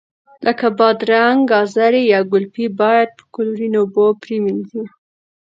[0.45, 4.81] لکه بادرنګ، ګازرې یا ګلپي باید په کلورین اوبو پرېمنځي.